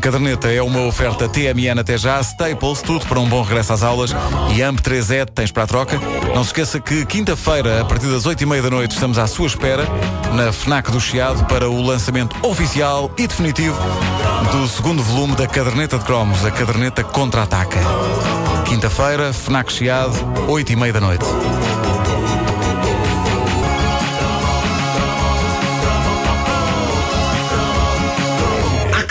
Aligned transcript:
caderneta 0.00 0.50
é 0.50 0.62
uma 0.62 0.80
oferta 0.86 1.28
TMN 1.28 1.78
até 1.78 1.98
já, 1.98 2.20
Staples, 2.20 2.80
tudo 2.80 3.04
para 3.06 3.20
um 3.20 3.28
bom 3.28 3.42
regresso 3.42 3.72
às 3.72 3.82
aulas 3.82 4.10
e 4.54 4.60
AMP3E, 4.60 5.26
tens 5.26 5.52
para 5.52 5.64
a 5.64 5.66
troca. 5.66 6.00
Não 6.34 6.42
se 6.42 6.48
esqueça 6.48 6.80
que 6.80 7.04
quinta-feira, 7.04 7.82
a 7.82 7.84
partir 7.84 8.06
das 8.06 8.24
8h30 8.24 8.62
da 8.62 8.70
noite, 8.70 8.92
estamos 8.92 9.18
à 9.18 9.26
sua 9.26 9.46
espera 9.46 9.84
na 10.32 10.52
FNAC 10.52 10.90
do 10.90 11.00
Chiado 11.00 11.44
para 11.44 11.68
o 11.68 11.82
lançamento 11.82 12.34
oficial 12.46 13.12
e 13.18 13.26
definitivo 13.26 13.78
do 14.50 14.66
segundo 14.66 15.02
volume 15.02 15.36
da 15.36 15.46
caderneta 15.46 15.98
de 15.98 16.04
cromos, 16.04 16.44
a 16.44 16.50
caderneta 16.50 17.04
contra-ataca. 17.04 17.78
Quinta-feira, 18.66 19.32
FNAC 19.32 19.70
Chiado, 19.70 20.16
8h30 20.48 20.92
da 20.92 21.00
noite. 21.00 21.24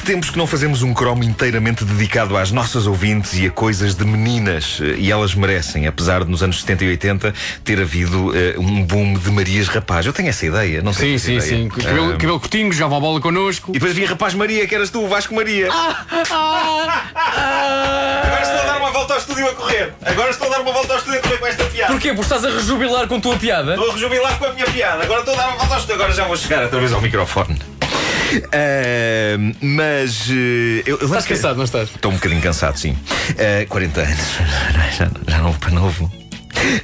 Tempos 0.10 0.32
que 0.32 0.39
não 0.39 0.48
fazemos 0.48 0.82
um 0.82 0.91
cromo 0.91 1.23
inteiramente 1.23 1.86
dedicado 1.86 2.36
às 2.36 2.50
nossas 2.50 2.88
ouvintes 2.88 3.38
e 3.38 3.46
a 3.46 3.52
coisas 3.52 3.93
de 3.93 4.04
meninas. 4.04 4.79
eh, 4.82 4.96
E 4.97 5.11
elas 5.11 5.36
merecem, 5.36 5.86
apesar 5.86 6.24
de 6.24 6.32
nos 6.32 6.42
anos 6.42 6.61
70 6.61 6.84
e 6.84 6.88
80 6.89 7.32
ter 7.64 7.79
havido 7.79 8.36
eh, 8.36 8.56
um 8.57 8.84
boom 8.84 9.14
de 9.14 9.29
Marias 9.29 9.68
Rapaz. 9.68 10.07
Eu 10.07 10.11
tenho 10.14 10.29
essa 10.29 10.48
ideia, 10.48 10.82
não 10.82 10.93
sei 10.93 11.20
Sim, 11.20 11.39
sim, 11.39 11.48
ideia. 11.48 11.64
sim. 11.64 11.70
Cabelo, 11.70 12.07
Ah, 12.10 12.11
cabelo 12.14 12.39
curtinho, 12.39 12.74
jogava 12.74 12.98
a 12.98 13.00
bola 13.00 13.21
connosco. 13.21 13.70
E 13.70 13.74
depois 13.74 13.92
havia 13.92 14.07
Rapaz 14.07 14.34
Maria, 14.34 14.65
que 14.65 14.74
eras 14.74 14.89
tu, 14.89 15.07
Vasco 15.07 15.36
Maria. 15.36 15.70
Ah. 15.71 16.06
Agora 18.26 18.42
estou 18.42 18.60
a 18.62 18.64
dar 18.65 18.78
uma 18.79 18.89
volta 18.92 19.14
ao 19.14 19.20
estúdio 19.20 19.48
a 19.48 19.54
correr. 19.54 19.93
Agora 20.04 20.32
estou 20.32 20.48
a 20.48 20.50
dar 20.50 20.62
uma 20.62 20.71
volta 20.71 20.93
ao 20.93 20.98
estúdio 21.00 21.20
a 21.20 21.21
correr 21.21 21.37
com 21.37 21.46
esta 21.46 21.64
piada. 21.65 21.92
Porquê? 21.93 22.07
Porque 22.15 22.21
estás 22.21 22.43
a 22.46 22.50
rejubilar 22.50 23.07
com 23.07 23.15
a 23.18 23.20
tua 23.21 23.37
piada? 23.37 23.73
Estou 23.76 23.92
a 23.92 23.93
rejubilar 23.93 24.39
com 24.39 24.46
a 24.46 24.54
minha 24.54 24.65
piada. 24.65 25.04
Agora 25.04 25.20
estou 25.20 25.36
a 25.36 25.37
dar 25.37 25.48
uma 25.50 25.57
volta 25.57 25.73
ao 25.76 25.79
estúdio. 25.79 25.96
Agora 26.01 26.14
já 26.14 26.26
vou 26.26 26.36
chegar 26.36 26.64
outra 26.64 26.79
vez 26.79 26.92
ao 26.93 27.00
microfone. 27.00 27.60
Ah, 28.51 29.38
mas 29.61 30.28
eh, 30.29 30.83
eu, 30.86 30.97
eu 30.97 31.06
Estás 31.06 31.25
que- 31.25 31.33
cansado, 31.33 31.57
não 31.57 31.64
estás? 31.65 31.89
Estou 31.89 32.11
um 32.11 32.16
bocadinho 32.16 32.42
cansado, 32.42 32.78
sim. 32.78 32.92
Uh, 32.92 33.67
40 33.67 34.02
anos. 34.02 34.20
Já, 34.98 35.09
já 35.28 35.38
não 35.40 35.52
vou 35.52 35.59
para 35.59 35.72
novo. 35.72 36.12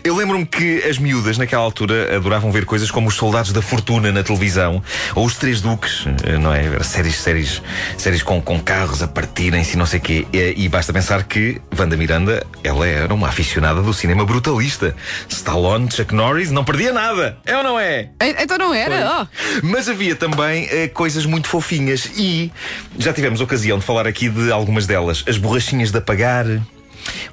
Eu 0.03 0.15
lembro-me 0.15 0.45
que 0.45 0.83
as 0.83 0.97
miúdas 0.97 1.37
naquela 1.37 1.63
altura 1.63 2.15
adoravam 2.15 2.51
ver 2.51 2.65
coisas 2.65 2.91
como 2.91 3.07
os 3.07 3.15
Soldados 3.15 3.51
da 3.51 3.61
Fortuna 3.61 4.11
na 4.11 4.23
televisão 4.23 4.81
ou 5.13 5.25
os 5.25 5.35
Três 5.35 5.61
Duques, 5.61 6.05
uh, 6.05 6.39
não 6.39 6.53
é? 6.53 6.81
Séries, 6.83 7.15
séries, 7.15 7.61
séries 7.97 8.23
com, 8.23 8.41
com 8.41 8.59
carros 8.59 9.01
a 9.01 9.07
partirem-se 9.07 9.73
e 9.73 9.77
não 9.77 9.85
sei 9.85 9.99
o 9.99 10.01
quê. 10.01 10.27
E, 10.31 10.65
e 10.65 10.69
basta 10.69 10.93
pensar 10.93 11.23
que 11.23 11.61
Wanda 11.77 11.97
Miranda, 11.97 12.45
ela 12.63 12.87
era 12.87 13.13
uma 13.13 13.27
aficionada 13.27 13.81
do 13.81 13.93
cinema 13.93 14.25
brutalista. 14.25 14.95
Stallone, 15.29 15.91
Chuck 15.91 16.13
Norris, 16.13 16.51
não 16.51 16.63
perdia 16.63 16.93
nada. 16.93 17.37
É 17.45 17.57
ou 17.57 17.63
não 17.63 17.79
é? 17.79 18.09
Então 18.39 18.57
não 18.57 18.73
era? 18.73 19.21
Oh. 19.21 19.27
Mas 19.63 19.89
havia 19.89 20.15
também 20.15 20.67
eh, 20.71 20.87
coisas 20.87 21.25
muito 21.25 21.47
fofinhas 21.47 22.11
e 22.15 22.51
já 22.97 23.13
tivemos 23.13 23.41
ocasião 23.41 23.77
de 23.79 23.85
falar 23.85 24.07
aqui 24.07 24.29
de 24.29 24.51
algumas 24.51 24.87
delas. 24.87 25.23
As 25.27 25.37
borrachinhas 25.37 25.91
de 25.91 25.97
apagar, 25.97 26.45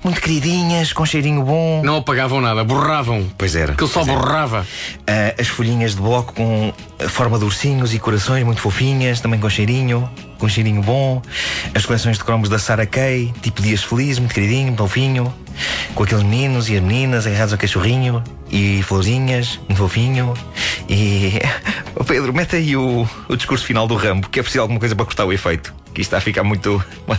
muito 0.05 0.21
queridinhas, 0.21 0.93
com 0.93 1.05
cheirinho 1.07 1.43
bom. 1.43 1.83
Não 1.85 1.99
apagavam 1.99 2.41
nada, 2.41 2.65
borravam. 2.65 3.27
Pois 3.39 3.55
era. 3.55 3.73
Aquilo 3.73 3.89
só 3.89 4.01
pois 4.01 4.09
era. 4.09 4.19
borrava. 4.19 4.67
Ah, 5.07 5.35
as 5.39 5.49
folhinhas 5.49 5.95
de 5.95 6.01
bloco 6.01 6.33
com 6.33 6.73
a 6.99 7.09
forma 7.09 7.39
de 7.39 7.45
ursinhos 7.45 7.95
e 7.95 7.99
corações 7.99 8.45
muito 8.45 8.61
fofinhas, 8.61 9.21
também 9.21 9.39
com 9.39 9.49
cheirinho, 9.49 10.09
com 10.39 10.49
cheirinho 10.49 10.83
bom. 10.83 11.23
As 11.75 11.87
coleções 11.87 12.19
de 12.19 12.25
cromos 12.25 12.49
da 12.49 12.59
Sarah 12.59 12.87
Kay, 12.87 13.33
tipo 13.43 13.63
Dias 13.63 13.83
Feliz, 13.83 14.19
muito 14.19 14.35
queridinho, 14.35 14.67
muito 14.67 14.79
fofinho. 14.79 15.33
Com 15.95 16.03
aqueles 16.03 16.25
meninos 16.25 16.69
e 16.69 16.77
as 16.77 16.83
meninas 16.83 17.27
agarrados 17.27 17.53
ao 17.53 17.59
cachorrinho 17.59 18.23
e 18.51 18.83
florzinhas, 18.83 19.61
muito 19.69 19.79
fofinho. 19.79 20.35
E. 20.89 21.39
Oh, 21.95 22.05
Pedro, 22.05 22.33
mete 22.33 22.57
aí 22.57 22.75
o, 22.75 23.07
o 23.29 23.37
discurso 23.37 23.67
final 23.67 23.87
do 23.87 23.95
Rambo, 23.95 24.27
que 24.31 24.41
é 24.41 24.43
preciso 24.43 24.63
alguma 24.63 24.81
coisa 24.81 24.97
para 24.97 25.05
cortar 25.05 25.27
o 25.27 25.33
efeito. 25.33 25.75
Que 25.95 26.01
isto 26.01 26.09
está 26.09 26.19
a 26.19 26.21
ficar 26.21 26.43
muito. 26.43 26.83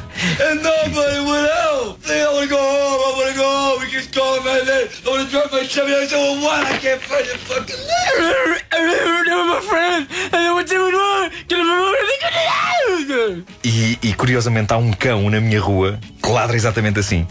E, 13.64 13.98
e, 14.02 14.14
curiosamente 14.14 14.74
há 14.74 14.78
um 14.78 14.92
cão 14.92 15.30
na 15.30 15.40
minha 15.40 15.60
rua 15.60 16.00
que 16.22 16.30
ladra 16.30 16.56
exatamente 16.56 17.00
assim. 17.00 17.26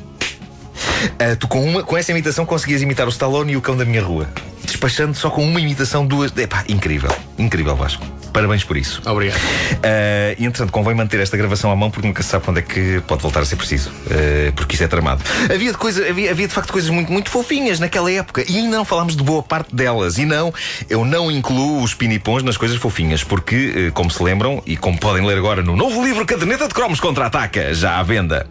Ah, 1.19 1.37
tu 1.39 1.47
com, 1.49 1.63
uma, 1.63 1.83
com 1.83 1.97
essa 1.97 2.11
imitação 2.11 2.47
conseguias 2.47 2.83
imitar 2.83 3.07
o 3.07 3.11
Stallone 3.11 3.53
e 3.53 3.57
o 3.57 3.61
cão 3.61 3.77
da 3.77 3.85
minha 3.85 4.03
rua. 4.03 4.29
Despachando 4.65 5.15
só 5.15 5.31
com 5.31 5.45
uma 5.45 5.61
imitação, 5.61 6.07
duas. 6.07 6.37
Epá, 6.37 6.65
incrível. 6.69 7.11
Incrível, 7.39 7.77
Vasco. 7.77 8.22
Parabéns 8.33 8.65
por 8.65 8.77
isso. 8.77 9.03
Obrigado. 9.05 9.37
Uh, 9.39 10.39
e 10.39 10.45
entretanto, 10.45 10.73
convém 10.73 10.95
manter 10.95 11.21
esta 11.21 11.37
gravação 11.37 11.71
à 11.71 11.77
mão 11.77 11.91
porque 11.91 12.07
nunca 12.07 12.23
se 12.23 12.31
sabe 12.31 12.45
quando 12.45 12.59
é 12.59 12.63
que 12.63 13.03
pode 13.07 13.23
voltar 13.23 13.41
a 13.41 13.45
ser 13.45 13.57
preciso. 13.57 13.91
Uh, 13.91 14.53
porque 14.55 14.75
isso 14.75 14.85
é 14.85 14.89
tramado. 14.89 15.23
Havia 15.53 15.73
de, 15.73 15.79
coisa, 15.79 16.09
havia, 16.09 16.31
havia 16.31 16.49
de 16.49 16.55
facto 16.55 16.73
coisas 16.73 16.91
muito, 16.91 17.13
muito 17.13 17.31
fofinhas 17.31 17.79
naquela 17.79 18.11
época 18.11 18.45
e 18.49 18.57
ainda 18.57 18.77
não 18.77 18.85
falámos 18.85 19.17
de 19.17 19.23
boa 19.23 19.43
parte 19.43 19.75
delas. 19.75 20.19
E 20.19 20.25
não, 20.25 20.53
eu 20.89 21.05
não 21.05 21.31
incluo 21.31 21.83
os 21.83 21.95
pinipons 21.95 22.43
nas 22.43 22.57
coisas 22.57 22.79
fofinhas 22.79 23.23
porque, 23.23 23.89
uh, 23.89 23.93
como 23.93 24.11
se 24.11 24.23
lembram 24.23 24.63
e 24.67 24.77
como 24.77 24.99
podem 24.99 25.27
ler 25.27 25.37
agora 25.37 25.63
no 25.63 25.77
novo 25.77 26.03
livro 26.05 26.25
Caderneta 26.25 26.67
de 26.69 26.75
Cromos 26.75 27.01
Contra-Ataca, 27.01 27.75
já 27.75 27.99
à 27.99 28.03
venda, 28.03 28.47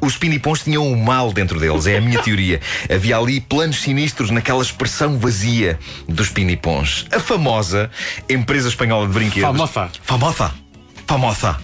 os 0.00 0.16
pinipons 0.16 0.62
tinham 0.62 0.86
o 0.86 0.96
mal 0.96 1.32
dentro 1.32 1.58
deles. 1.58 1.86
É 1.86 1.98
a 1.98 2.00
minha 2.00 2.22
teoria. 2.22 2.60
Havia 2.92 3.16
ali 3.16 3.40
planos 3.40 3.82
sinistros 3.82 4.30
naquela 4.30 4.62
expressão 4.62 5.18
vazia 5.18 5.78
dos 6.08 6.28
pinipons. 6.28 7.06
A 7.10 7.18
famosa 7.18 7.90
empresa 8.28 8.68
espanhola 8.68 9.06
de 9.06 9.12
brinquedos. 9.24 9.48
Famosa. 9.48 9.90
Famosa. 10.02 10.54
Famosa. 11.06 11.56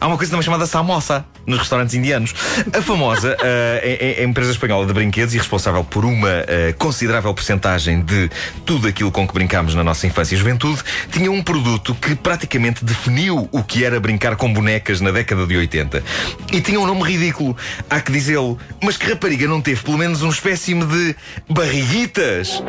Há 0.00 0.06
uma 0.06 0.16
coisa 0.16 0.30
também 0.30 0.42
chamada 0.42 0.64
samosa 0.64 1.26
nos 1.46 1.58
restaurantes 1.58 1.94
indianos. 1.94 2.34
A 2.72 2.80
famosa 2.80 3.32
uh, 3.32 3.36
é, 3.82 4.16
é 4.18 4.22
a 4.22 4.24
empresa 4.24 4.52
espanhola 4.52 4.86
de 4.86 4.94
brinquedos 4.94 5.34
e 5.34 5.38
responsável 5.38 5.84
por 5.84 6.06
uma 6.06 6.28
uh, 6.28 6.74
considerável 6.78 7.34
porcentagem 7.34 8.00
de 8.00 8.30
tudo 8.64 8.88
aquilo 8.88 9.12
com 9.12 9.28
que 9.28 9.34
brincámos 9.34 9.74
na 9.74 9.84
nossa 9.84 10.06
infância 10.06 10.34
e 10.34 10.38
juventude, 10.38 10.82
tinha 11.12 11.30
um 11.30 11.42
produto 11.42 11.94
que 11.94 12.14
praticamente 12.14 12.82
definiu 12.82 13.46
o 13.52 13.62
que 13.62 13.84
era 13.84 14.00
brincar 14.00 14.36
com 14.36 14.50
bonecas 14.50 15.02
na 15.02 15.10
década 15.10 15.46
de 15.46 15.54
80. 15.54 16.02
E 16.50 16.62
tinha 16.62 16.80
um 16.80 16.86
nome 16.86 17.02
ridículo, 17.02 17.54
há 17.90 18.00
que 18.00 18.10
dizê-lo, 18.10 18.58
mas 18.82 18.96
que 18.96 19.06
rapariga 19.06 19.46
não 19.46 19.60
teve 19.60 19.82
pelo 19.82 19.98
menos 19.98 20.22
um 20.22 20.30
espécime 20.30 20.86
de 20.86 21.14
barriguitas? 21.46 22.62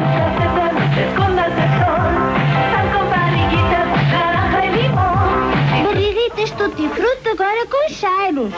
Barriguitas 6.42 6.52
tutti 6.58 6.88
fruto 6.90 7.30
agora 7.30 7.68
com 7.68 7.88
cheiro. 7.94 8.46
Os 8.46 8.52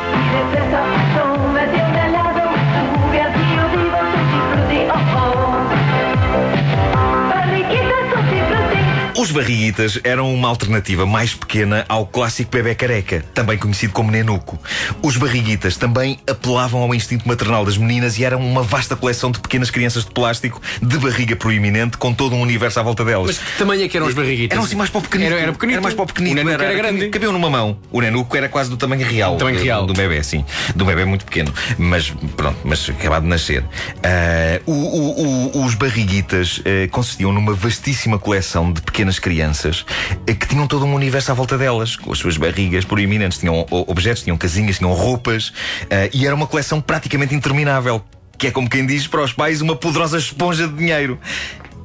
barriguitas 9.33 9.99
eram 10.03 10.33
uma 10.33 10.47
alternativa 10.47 11.05
mais 11.05 11.33
pequena 11.33 11.85
ao 11.89 12.05
clássico 12.05 12.51
bebê 12.51 12.73
careca, 12.75 13.25
também 13.33 13.57
conhecido 13.57 13.91
como 13.94 14.09
nenuco. 14.11 14.57
Os 15.01 15.17
barriguitas 15.17 15.75
também 15.75 16.17
apelavam 16.29 16.81
ao 16.81 16.94
instinto 16.95 17.27
maternal 17.27 17.66
das 17.66 17.77
meninas 17.77 18.17
e 18.17 18.23
eram 18.23 18.39
uma 18.39 18.63
vasta 18.63 18.95
coleção 18.95 19.31
de 19.31 19.39
pequenas 19.39 19.69
crianças 19.69 20.05
de 20.05 20.11
plástico 20.11 20.61
de 20.81 20.97
barriga 20.97 21.35
proeminente 21.35 21.97
com 21.97 22.13
todo 22.13 22.35
um 22.35 22.41
universo 22.41 22.79
à 22.79 22.83
volta 22.83 23.03
delas. 23.03 23.27
Mas 23.27 23.38
que 23.39 23.57
tamanho 23.57 23.83
é 23.83 23.88
que 23.89 23.97
eram 23.97 24.07
os 24.07 24.13
barriguitas? 24.13 24.55
Eram 24.55 24.66
assim 24.66 24.75
mais 24.75 24.89
para 24.89 24.99
o 24.99 25.01
pequenito. 25.01 25.31
Era, 25.33 25.41
era 25.41 25.51
pequenito. 25.53 25.73
Era 25.75 25.81
mais 25.81 25.95
para 25.95 26.03
o 26.03 26.07
pequenito. 26.07 26.31
O 26.33 26.35
nenuco 26.45 26.63
era, 26.63 26.73
grande. 26.73 27.09
Cabiam 27.09 27.31
numa 27.33 27.50
mão. 27.50 27.77
O 27.91 28.00
nenuco 28.00 28.38
era 28.38 28.47
quase 28.47 28.69
do 28.69 28.77
tamanho 28.77 29.05
real. 29.05 29.35
Tamanho 29.38 29.57
do- 29.57 29.63
real. 29.63 29.85
Do 29.85 29.94
bebê, 29.94 30.23
sim. 30.23 30.45
Do 30.75 30.85
bebê 30.85 31.03
muito 31.05 31.25
pequeno. 31.25 31.53
Mas 31.77 32.13
pronto, 32.38 32.57
mas 32.63 32.88
acabado 32.89 33.23
de 33.23 33.29
nascer. 33.29 33.63
Ah, 34.03 34.61
o- 34.65 34.71
o- 34.71 35.57
o- 35.57 35.65
os 35.65 35.73
barriguitas 35.75 36.61
ah, 36.65 36.88
consistiam 36.91 37.31
numa 37.31 37.53
vastíssima 37.53 38.19
coleção 38.19 38.71
de 38.71 38.81
pequenas 38.81 39.19
crianças 39.23 39.85
ah, 40.29 40.34
que 40.34 40.47
tinham 40.47 40.67
todo 40.67 40.85
um 40.85 40.94
universo 40.94 41.31
à 41.31 41.34
volta 41.34 41.57
delas, 41.57 41.95
com 41.95 42.11
as 42.11 42.19
suas 42.19 42.38
barrigas 42.38 42.84
proeminentes. 42.85 43.39
Tinham 43.39 43.66
objetos, 43.72 44.22
tinham 44.22 44.38
casinhas, 44.38 44.78
tinham 44.78 44.91
roupas. 44.94 45.53
ah, 45.89 46.09
e 46.13 46.27
era 46.27 46.36
uma 46.36 46.45
coleção 46.45 46.81
praticamente 46.81 47.33
interminável. 47.33 48.03
Que 48.38 48.47
é 48.47 48.51
como 48.51 48.69
quem 48.69 48.86
diz 48.86 49.07
para 49.07 49.24
os 49.24 49.31
pais 49.31 49.62
uma 49.62 49.75
poderosa 49.75 50.18
esponja 50.18 50.68
de 50.68 50.75
dinheiro 50.75 51.18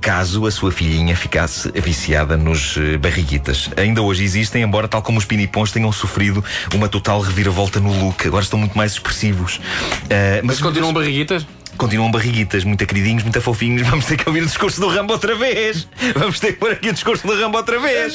caso 0.01 0.47
a 0.47 0.51
sua 0.51 0.71
filhinha 0.71 1.17
ficasse 1.17 1.71
viciada 1.73 2.37
nos 2.37 2.77
eh, 2.77 2.97
barriguitas. 2.97 3.71
Ainda 3.77 4.03
hoje 4.03 4.25
existem, 4.25 4.63
embora 4.63 4.89
tal 4.89 5.03
como 5.03 5.19
os 5.19 5.25
pinipons 5.25 5.73
tenham 5.73 5.93
sofrido 5.93 6.45
uma 6.75 6.89
total 6.89 7.21
reviravolta 7.21 7.81
no 7.81 7.93
look. 8.05 8.27
Agora 8.27 8.43
estão 8.43 8.59
muito 8.59 8.77
mais 8.77 8.93
expressivos. 8.93 9.61
Eh, 10.09 10.41
Mas 10.45 10.61
continuam 10.61 10.93
barriguitas? 10.93 11.47
continuam 11.77 12.11
barriguitas, 12.11 12.65
muito 12.65 12.85
queridinhos, 12.85 13.23
muito 13.23 13.41
fofinhos. 13.41 13.87
Vamos 13.89 14.05
ter 14.05 14.17
que 14.17 14.29
ouvir 14.29 14.43
o 14.43 14.47
discurso 14.47 14.81
do 14.81 14.89
Rambo 14.89 15.13
outra 15.13 15.35
vez. 15.37 15.89
Vamos 16.15 16.41
ter 16.41 16.53
que 16.53 16.59
pôr 16.59 16.73
aqui 16.73 16.91
o 16.91 16.93
discurso 16.93 17.27
do 17.27 17.41
Rambo 17.41 17.57
outra 17.57 17.79
vez. 17.79 18.15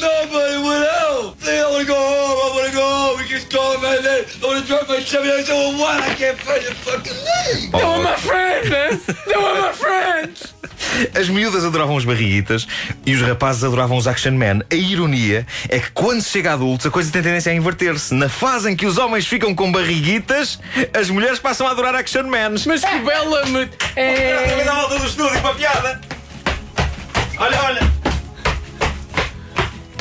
Leg. 7.11 7.71
They 7.71 7.83
were 7.83 8.03
my 8.03 8.17
friends, 8.17 8.69
man! 8.69 8.99
They 9.25 9.37
were 9.37 9.61
my 9.61 9.73
friends! 9.73 10.52
As 11.15 11.29
miúdas 11.29 11.65
adoravam 11.65 11.95
os 11.95 12.05
barriguitas 12.05 12.67
e 13.05 13.13
os 13.13 13.21
rapazes 13.21 13.63
adoravam 13.63 13.97
os 13.97 14.07
action 14.07 14.31
men. 14.31 14.61
A 14.71 14.75
ironia 14.75 15.45
é 15.69 15.79
que 15.79 15.91
quando 15.91 16.21
se 16.21 16.29
chega 16.29 16.51
a 16.51 16.53
adultos 16.53 16.85
a 16.85 16.91
coisa 16.91 17.11
tem 17.11 17.21
tendência 17.21 17.51
a 17.51 17.55
inverter-se. 17.55 18.13
Na 18.13 18.29
fase 18.29 18.71
em 18.71 18.75
que 18.75 18.85
os 18.85 18.97
homens 18.97 19.27
ficam 19.27 19.53
com 19.55 19.71
barriguitas, 19.71 20.59
as 20.93 21.09
mulheres 21.09 21.39
passam 21.39 21.67
a 21.67 21.71
adorar 21.71 21.95
action 21.95 22.23
men. 22.23 22.55
Mas 22.65 22.83
que 22.83 22.99
bela 22.99 23.45
me... 23.45 23.69
É... 23.95 24.67
à 24.67 24.73
volta 24.73 24.99
do 24.99 25.05
estúdio 25.05 25.41
piada. 25.55 26.01
Olha, 27.37 27.61
olha. 27.63 27.93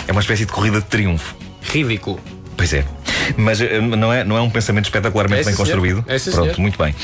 É 0.07 0.13
uma 0.13 0.21
espécie 0.21 0.45
de 0.45 0.53
corrida 0.53 0.81
de 0.81 0.87
triunfo. 0.87 1.35
Ridículo. 1.63 2.21
Pois 2.57 2.73
é. 2.73 2.85
Mas 3.37 3.61
eh, 3.61 3.81
não 3.81 4.13
é, 4.13 4.25
não 4.25 4.37
é 4.37 4.41
um 4.41 4.51
pensamento 4.51 4.87
espetacularmente 4.87 5.43
É, 5.43 5.45
bem 5.45 5.55
construído. 5.55 6.05
É, 6.09 6.19
Pronto, 6.19 6.31
senhor. 6.31 6.59
muito 6.59 6.79
bem. 6.79 6.95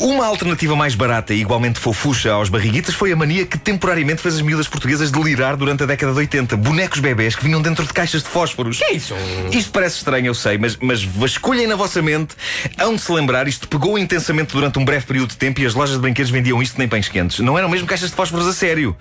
Uma 0.00 0.26
alternativa 0.26 0.74
mais 0.76 0.94
barata 0.94 1.32
e 1.34 1.40
igualmente 1.40 1.78
fofucha 1.78 2.30
aos 2.32 2.48
barriguitas 2.48 2.94
foi 2.94 3.12
a 3.12 3.16
mania 3.16 3.46
que 3.46 3.58
temporariamente 3.58 4.22
fez 4.22 4.36
as 4.36 4.40
miúdas 4.42 4.68
portuguesas 4.68 5.10
delirar 5.10 5.56
durante 5.56 5.82
a 5.82 5.86
década 5.86 6.12
de 6.12 6.18
80. 6.18 6.56
Bonecos 6.56 7.00
bebés 7.00 7.34
que 7.36 7.44
vinham 7.44 7.60
dentro 7.60 7.84
de 7.86 7.92
caixas 7.92 8.22
de 8.22 8.28
fósforos. 8.28 8.78
Que 8.78 8.84
é 8.84 8.92
isso? 8.94 9.14
Isto 9.52 9.70
parece 9.72 9.96
estranho, 9.96 10.26
eu 10.26 10.34
sei, 10.34 10.58
mas, 10.58 10.76
mas 10.76 11.02
vasculhem 11.04 11.66
na 11.66 11.76
vossa 11.76 12.00
mente. 12.02 12.34
Hão 12.78 12.94
de 12.94 13.00
se 13.00 13.12
lembrar, 13.12 13.46
isto 13.48 13.68
pegou 13.68 13.98
intensamente 13.98 14.52
durante 14.52 14.78
um 14.78 14.84
breve 14.84 15.04
período 15.06 15.30
de 15.30 15.36
tempo 15.36 15.60
e 15.60 15.66
as 15.66 15.74
lojas 15.74 15.96
de 15.96 16.00
brinquedos 16.00 16.30
vendiam 16.30 16.62
isto 16.62 16.78
nem 16.78 16.88
pães 16.88 17.08
quentes. 17.08 17.38
Não 17.40 17.58
eram 17.58 17.68
mesmo 17.68 17.86
caixas 17.86 18.10
de 18.10 18.16
fósforos 18.16 18.46
a 18.46 18.52
sério, 18.52 18.96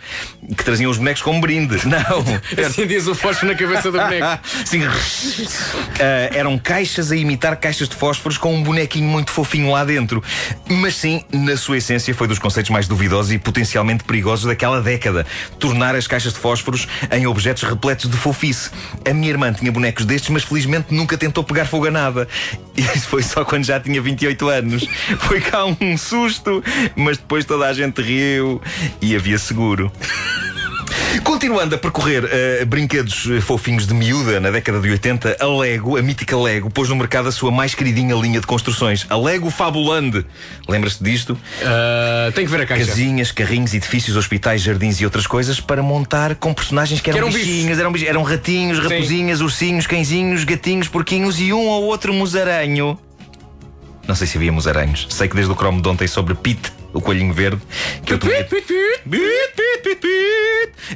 que 0.55 0.63
traziam 0.63 0.89
os 0.91 0.97
bonecos 0.97 1.21
como 1.21 1.39
brinde. 1.41 1.77
Não. 1.87 2.65
Acendias 2.65 3.07
o 3.07 3.15
fósforo 3.15 3.51
na 3.51 3.57
cabeça 3.57 3.91
do 3.91 3.97
boneco. 3.99 4.39
Sim. 4.65 4.83
Ah, 5.99 6.29
eram 6.35 6.57
caixas 6.57 6.72
a 6.73 7.15
imitar 7.15 7.55
caixas 7.57 7.87
de 7.87 7.95
fósforos 7.95 8.37
com 8.37 8.53
um 8.53 8.63
bonequinho 8.63 9.07
muito 9.07 9.31
fofinho 9.31 9.71
lá 9.71 9.83
dentro. 9.85 10.23
Mas 10.67 10.95
sim, 10.95 11.23
na 11.31 11.55
sua 11.55 11.77
essência, 11.77 12.13
foi 12.15 12.27
dos 12.27 12.39
conceitos 12.39 12.71
mais 12.71 12.87
duvidosos 12.87 13.31
e 13.31 13.37
potencialmente 13.37 14.03
perigosos 14.03 14.45
daquela 14.45 14.81
década. 14.81 15.25
Tornar 15.59 15.95
as 15.95 16.07
caixas 16.07 16.33
de 16.33 16.39
fósforos 16.39 16.87
em 17.11 17.27
objetos 17.27 17.63
repletos 17.63 18.09
de 18.09 18.17
fofice. 18.17 18.71
A 19.09 19.13
minha 19.13 19.29
irmã 19.29 19.53
tinha 19.53 19.71
bonecos 19.71 20.05
destes, 20.05 20.29
mas 20.29 20.43
felizmente 20.43 20.93
nunca 20.93 21.17
tentou 21.17 21.43
pegar 21.43 21.65
fogo 21.65 21.87
a 21.87 21.91
nada. 21.91 22.27
Isso 22.75 23.07
foi 23.07 23.21
só 23.21 23.45
quando 23.45 23.65
já 23.65 23.79
tinha 23.79 24.01
28 24.01 24.47
anos. 24.47 24.87
Foi 25.19 25.39
cá 25.39 25.65
um 25.65 25.97
susto, 25.97 26.63
mas 26.95 27.17
depois 27.17 27.45
toda 27.45 27.67
a 27.67 27.73
gente 27.73 28.01
riu 28.01 28.61
e 29.01 29.15
havia 29.15 29.37
seguro. 29.37 29.91
Continuando 31.21 31.75
a 31.75 31.77
percorrer 31.77 32.27
eh, 32.31 32.65
brinquedos 32.65 33.27
eh, 33.29 33.39
fofinhos 33.39 33.85
de 33.85 33.93
miúda 33.93 34.39
na 34.39 34.49
década 34.49 34.79
de 34.79 34.89
80, 34.89 35.37
a 35.39 35.45
Lego, 35.45 35.97
a 35.97 36.01
mítica 36.01 36.37
Lego, 36.37 36.69
pôs 36.69 36.89
no 36.89 36.95
mercado 36.95 37.27
a 37.27 37.31
sua 37.31 37.51
mais 37.51 37.75
queridinha 37.75 38.15
linha 38.15 38.39
de 38.39 38.47
construções, 38.47 39.05
a 39.09 39.17
Lego 39.17 39.49
Fabuland. 39.49 40.25
Lembra-se 40.67 41.03
disto? 41.03 41.37
Ah, 41.63 42.31
tem 42.33 42.45
que 42.45 42.51
ver 42.51 42.61
a 42.61 42.65
caixa. 42.65 42.85
Casinhas, 42.85 43.31
carrinhos, 43.31 43.73
edifícios, 43.73 44.17
hospitais, 44.17 44.61
jardins 44.61 44.99
e 45.01 45.05
outras 45.05 45.27
coisas 45.27 45.59
para 45.59 45.83
montar 45.83 46.35
com 46.35 46.53
personagens 46.53 46.99
que 46.99 47.09
eram, 47.09 47.19
Que 47.19 47.25
eram 47.25 47.33
bichinhos, 47.33 47.79
eram, 47.79 47.93
eram 47.95 48.23
ratinhos, 48.23 48.79
raposinhas, 48.79 49.41
ursinhos, 49.41 49.85
cãezinhos, 49.85 50.43
gatinhos, 50.43 50.87
porquinhos 50.87 51.39
e 51.39 51.53
um 51.53 51.67
ou 51.67 51.83
outro 51.83 52.13
musaranho. 52.13 52.97
Não 54.07 54.15
sei 54.15 54.27
se 54.27 54.37
havia 54.37 54.51
musaranhos. 54.51 55.07
Sei 55.09 55.27
que 55.27 55.35
desde 55.35 55.51
o 55.51 55.55
cromo 55.55 55.81
de 55.81 55.87
ontem 55.87 56.07
sobre 56.07 56.35
Pete, 56.35 56.71
o 56.93 57.01
coelhinho 57.01 57.33
verde, 57.33 57.61
que 58.05 58.13
eu 58.13 58.19
tomei. 58.19 58.45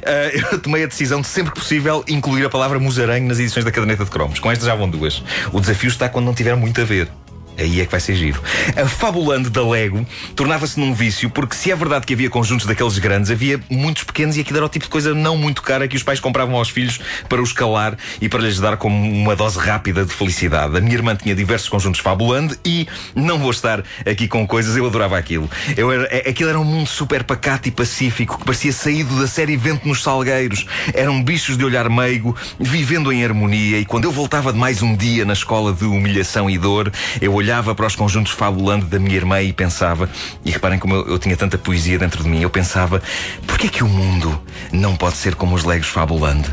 Ah, 0.04 0.30
eu 0.52 0.58
tomei 0.60 0.84
a 0.84 0.86
decisão 0.86 1.20
de 1.20 1.26
sempre 1.26 1.52
que 1.52 1.58
possível 1.58 2.04
incluir 2.08 2.44
a 2.44 2.50
palavra 2.50 2.78
musaranho 2.78 3.26
nas 3.26 3.38
edições 3.38 3.64
da 3.64 3.70
caderneta 3.70 4.04
de 4.04 4.10
cromos. 4.10 4.38
Com 4.38 4.50
estas 4.50 4.66
já 4.66 4.74
vão 4.74 4.88
duas. 4.88 5.22
O 5.52 5.60
desafio 5.60 5.88
está 5.88 6.08
quando 6.08 6.26
não 6.26 6.34
tiver 6.34 6.54
muito 6.54 6.80
a 6.80 6.84
ver. 6.84 7.08
Aí 7.58 7.80
é 7.80 7.84
que 7.84 7.90
vai 7.90 8.00
ser 8.00 8.14
giro. 8.14 8.40
A 8.76 8.86
Fabulando 8.86 9.50
da 9.50 9.66
Lego 9.66 10.06
tornava-se 10.36 10.78
num 10.78 10.94
vício, 10.94 11.28
porque 11.28 11.56
se 11.56 11.70
é 11.70 11.76
verdade 11.76 12.06
que 12.06 12.14
havia 12.14 12.30
conjuntos 12.30 12.66
daqueles 12.66 12.98
grandes, 12.98 13.30
havia 13.30 13.60
muitos 13.68 14.04
pequenos 14.04 14.36
e 14.36 14.40
aquilo 14.40 14.58
era 14.58 14.66
o 14.66 14.68
tipo 14.68 14.84
de 14.84 14.90
coisa 14.90 15.12
não 15.14 15.36
muito 15.36 15.60
cara 15.62 15.88
que 15.88 15.96
os 15.96 16.02
pais 16.02 16.20
compravam 16.20 16.54
aos 16.56 16.68
filhos 16.70 17.00
para 17.28 17.42
os 17.42 17.52
calar 17.52 17.96
e 18.20 18.28
para 18.28 18.40
lhes 18.40 18.60
dar 18.60 18.76
como 18.76 18.96
uma 19.10 19.34
dose 19.34 19.58
rápida 19.58 20.04
de 20.04 20.12
felicidade. 20.12 20.76
A 20.76 20.80
minha 20.80 20.94
irmã 20.94 21.16
tinha 21.16 21.34
diversos 21.34 21.68
conjuntos 21.68 22.00
Fabulando 22.00 22.56
e 22.64 22.86
não 23.14 23.38
vou 23.38 23.50
estar 23.50 23.82
aqui 24.08 24.28
com 24.28 24.46
coisas, 24.46 24.76
eu 24.76 24.86
adorava 24.86 25.18
aquilo. 25.18 25.50
Eu 25.76 25.90
era, 25.90 26.04
é- 26.04 26.30
aquilo 26.30 26.50
era 26.50 26.60
um 26.60 26.64
mundo 26.64 26.88
super 26.88 27.24
pacato 27.24 27.68
e 27.68 27.72
pacífico 27.72 28.38
que 28.38 28.44
parecia 28.44 28.72
saído 28.72 29.18
da 29.20 29.26
série 29.26 29.56
Vento 29.56 29.86
nos 29.88 30.02
Salgueiros. 30.02 30.64
Eram 30.94 31.22
bichos 31.22 31.58
de 31.58 31.64
olhar 31.64 31.88
meigo, 31.90 32.36
vivendo 32.60 33.12
em 33.12 33.24
harmonia. 33.24 33.78
E 33.78 33.84
quando 33.84 34.04
eu 34.04 34.12
voltava 34.12 34.52
de 34.52 34.58
mais 34.58 34.80
um 34.80 34.94
dia 34.94 35.24
na 35.24 35.32
escola 35.32 35.72
de 35.72 35.84
humilhação 35.84 36.48
e 36.48 36.56
dor, 36.56 36.92
eu 37.20 37.32
olhava 37.34 37.47
para 37.74 37.86
os 37.86 37.96
conjuntos 37.96 38.32
fabulando 38.32 38.84
da 38.86 38.98
minha 38.98 39.16
irmã 39.16 39.40
e 39.40 39.54
pensava, 39.54 40.08
e 40.44 40.50
reparem 40.50 40.78
como 40.78 40.94
eu, 40.94 41.08
eu 41.08 41.18
tinha 41.18 41.36
tanta 41.36 41.56
poesia 41.56 41.98
dentro 41.98 42.22
de 42.22 42.28
mim, 42.28 42.42
eu 42.42 42.50
pensava, 42.50 43.02
porquê 43.46 43.68
que 43.68 43.82
o 43.82 43.88
mundo 43.88 44.38
não 44.70 44.94
pode 44.94 45.16
ser 45.16 45.34
como 45.34 45.54
os 45.54 45.64
legos 45.64 45.88
fabulando? 45.88 46.46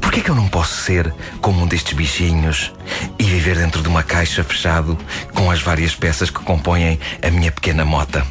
Porquê 0.00 0.20
que 0.20 0.30
eu 0.30 0.34
não 0.34 0.48
posso 0.48 0.82
ser 0.82 1.12
como 1.40 1.62
um 1.62 1.66
destes 1.66 1.94
bichinhos 1.94 2.72
e 3.18 3.24
viver 3.24 3.56
dentro 3.56 3.82
de 3.82 3.88
uma 3.88 4.04
caixa 4.04 4.44
fechado 4.44 4.96
com 5.34 5.50
as 5.50 5.60
várias 5.60 5.96
peças 5.96 6.30
que 6.30 6.38
compõem 6.40 7.00
a 7.22 7.30
minha 7.30 7.50
pequena 7.50 7.84
mota? 7.84 8.24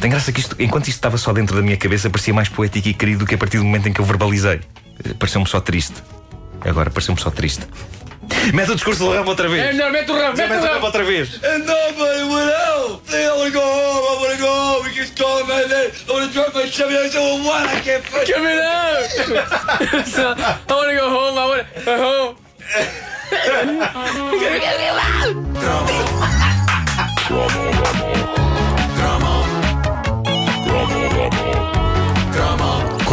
Tem 0.00 0.10
graça 0.10 0.32
que 0.32 0.40
isto, 0.40 0.56
enquanto 0.58 0.88
isto 0.88 0.96
estava 0.96 1.16
só 1.16 1.32
dentro 1.32 1.54
da 1.54 1.62
minha 1.62 1.76
cabeça, 1.76 2.10
parecia 2.10 2.34
mais 2.34 2.48
poético 2.48 2.88
e 2.88 2.94
querido 2.94 3.20
do 3.20 3.26
que 3.26 3.36
a 3.36 3.38
partir 3.38 3.58
do 3.58 3.64
momento 3.64 3.88
em 3.88 3.92
que 3.92 4.00
eu 4.00 4.04
verbalizei. 4.04 4.60
Eh, 5.04 5.14
Pareceu-me 5.18 5.46
só 5.46 5.60
triste. 5.60 6.02
Agora 6.60 6.90
pareceu-me 6.90 7.20
só 7.20 7.30
triste. 7.30 7.66
Mete 8.54 8.70
o 8.72 8.74
discurso 8.74 9.04
do 9.04 9.12
ramo 9.12 9.30
outra 9.30 9.48
vez. 9.48 9.62
É 9.64 9.72
melhor, 9.72 9.92
mete 9.92 10.10
o 10.10 10.14
ramo, 10.16 10.36
Mete 10.36 10.48
mete 10.48 10.52
o 10.52 10.58
o 10.58 10.62
ramo 10.62 10.74
ramo. 10.74 10.86
outra 10.86 11.04
vez. 11.04 11.40
And 11.44 11.64
nobody 11.66 12.22
will 12.24 12.48
help. 12.48 13.04
They 13.06 13.26
all 13.26 13.38
wanna 13.38 13.50
go 13.50 13.60
home. 13.60 14.04
I 14.08 14.20
wanna 14.22 14.36
go 14.38 14.46
home. 14.46 14.84
We 14.84 14.90
can 14.94 15.06
call 15.16 15.44
my 15.44 15.64
name. 15.64 15.90
I 16.08 16.12
wanna 16.12 16.28
drive 16.28 16.54
my 16.54 16.66
Chevy. 16.66 16.96
I 16.96 17.08
said, 17.08 17.44
what? 17.44 17.68
I 17.68 17.80
can't 17.80 18.04
find 18.04 18.26
Give 18.26 18.38
me 18.38 18.54
that. 18.56 20.06
So, 20.06 20.34
I 20.36 20.72
wanna 20.72 20.94
go 20.94 21.08
home. 21.10 21.38
I 21.38 21.46
wanna 21.46 21.66
go 21.84 21.96
home. 21.98 22.36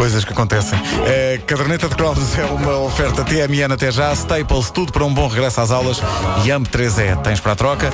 Coisas 0.08 0.24
que 0.24 0.32
acontecem. 0.32 0.80
Caderneta 1.46 1.86
de 1.86 1.94
cromos 1.94 2.38
é 2.38 2.44
uma 2.46 2.78
oferta 2.78 3.22
TMN 3.22 3.74
até 3.74 3.92
já, 3.92 4.10
Staples, 4.14 4.70
tudo 4.70 4.90
para 4.90 5.04
um 5.04 5.12
bom 5.12 5.28
regresso 5.28 5.60
às 5.60 5.70
aulas 5.70 5.98
e 6.46 6.48
AMP3E. 6.48 7.20
Tens 7.20 7.40
para 7.40 7.52
a 7.52 7.56
troca? 7.56 7.90